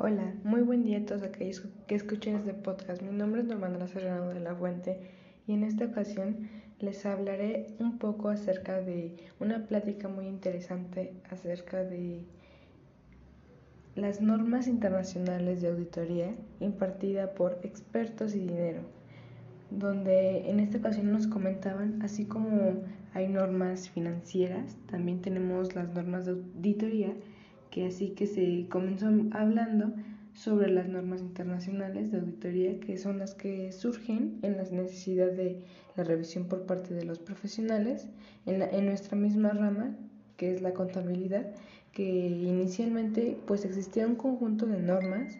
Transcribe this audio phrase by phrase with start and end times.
[0.00, 3.02] Hola, muy buen día a todos aquellos que escuchen este podcast.
[3.02, 5.00] Mi nombre es Normandra Serrano de la Fuente
[5.48, 6.48] y en esta ocasión
[6.78, 12.22] les hablaré un poco acerca de una plática muy interesante acerca de
[13.96, 18.82] las normas internacionales de auditoría impartida por expertos y dinero,
[19.72, 22.84] donde en esta ocasión nos comentaban, así como
[23.14, 27.14] hay normas financieras, también tenemos las normas de auditoría
[27.70, 29.92] que así que se comenzó hablando
[30.34, 35.60] sobre las normas internacionales de auditoría que son las que surgen en la necesidad de
[35.96, 38.06] la revisión por parte de los profesionales
[38.46, 39.96] en, en nuestra misma rama
[40.36, 41.46] que es la contabilidad
[41.92, 45.36] que inicialmente pues existía un conjunto de normas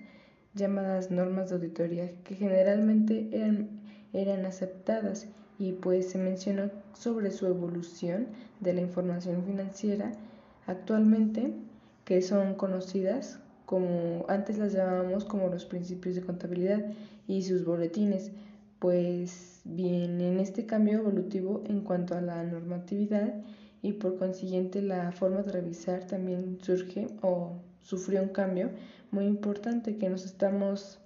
[0.54, 3.68] llamadas normas de auditoría que generalmente eran,
[4.12, 8.26] eran aceptadas y pues se mencionó sobre su evolución
[8.60, 10.12] de la información financiera
[10.66, 11.52] actualmente
[12.08, 16.86] que son conocidas como antes las llamábamos como los principios de contabilidad
[17.26, 18.32] y sus boletines,
[18.78, 23.34] pues bien en este cambio evolutivo en cuanto a la normatividad
[23.82, 28.70] y por consiguiente la forma de revisar también surge o sufrió un cambio
[29.10, 31.00] muy importante que nos estamos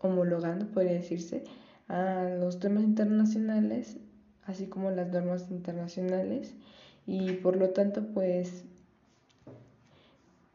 [0.00, 1.44] homologando, podría decirse,
[1.88, 3.96] a los temas internacionales,
[4.44, 6.52] así como las normas internacionales
[7.06, 8.66] y por lo tanto pues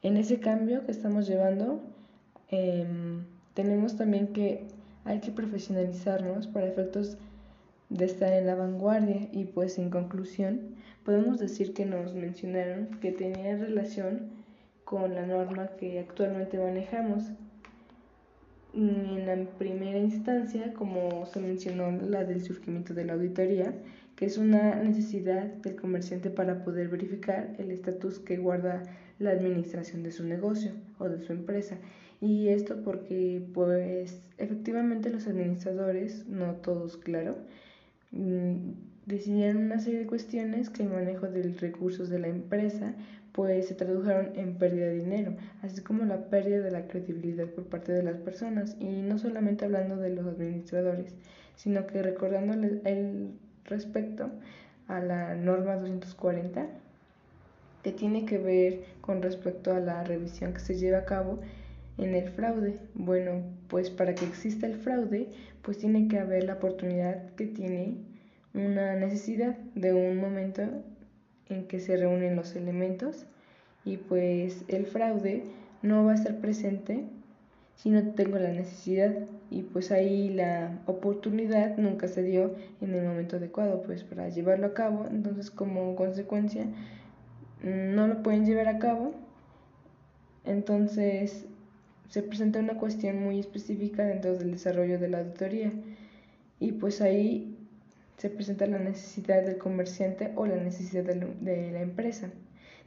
[0.08, 1.82] en ese cambio que estamos llevando,
[2.50, 4.64] em, tenemos también que
[5.04, 7.18] hay que profesionalizarnos para efectos
[7.90, 13.12] de estar en la vanguardia y pues en conclusión podemos decir que nos mencionaron que
[13.12, 14.30] tenía relación
[14.86, 17.24] con la norma que actualmente manejamos.
[18.74, 23.74] En la primera instancia, como se mencionó, la del surgimiento de la auditoría,
[24.16, 28.84] que es una necesidad del comerciante para poder verificar el estatus que guarda
[29.20, 31.78] la administración de su negocio o de su empresa.
[32.20, 37.38] Y esto porque, pues, efectivamente los administradores, no todos, claro,
[38.12, 38.72] mm,
[39.08, 42.94] decidieron una serie de cuestiones que el manejo de recursos de la empresa
[43.32, 47.66] pues se tradujeron en pérdida de dinero, así como la pérdida de la credibilidad por
[47.66, 51.14] parte de las personas, y no solamente hablando de los administradores,
[51.56, 53.30] sino que recordándoles el
[53.66, 54.32] respecto
[54.88, 56.68] a la norma 240
[57.84, 61.40] que tiene que ver con respecto a la revisión que se lleva a cabo
[61.98, 62.80] en el fraude.
[62.96, 65.30] Bueno, pues para que exista el fraude,
[65.62, 67.98] pues tiene que haber la oportunidad que tiene
[68.58, 70.64] una necesidad de un momento
[71.50, 73.26] en que se reúnen los elementos
[73.86, 75.44] y pues el fraude
[75.82, 77.06] no va a estar presente
[77.76, 79.14] si no tengo la necesidad.
[79.50, 84.68] Y pues ahí la oportunidad nunca se dio en el momento adecuado pues para llevarlo
[84.68, 85.06] a cabo.
[85.10, 86.66] Entonces como consecuencia
[87.64, 89.14] no lo pueden llevar a cabo.
[90.44, 91.46] Entonces
[92.10, 95.72] se presenta una cuestión muy específica dentro del desarrollo de la auditoría.
[96.60, 97.57] Y pues ahí
[98.18, 102.30] se presenta la necesidad del comerciante o la necesidad de la empresa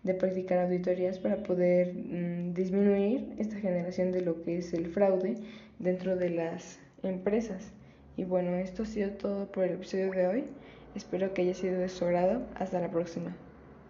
[0.03, 5.37] de practicar auditorías para poder mm, disminuir esta generación de lo que es el fraude
[5.79, 7.73] dentro de las empresas.
[8.17, 10.45] Y bueno, esto ha sido todo por el episodio de hoy.
[10.95, 12.43] Espero que haya sido de su agrado.
[12.55, 13.37] Hasta la próxima.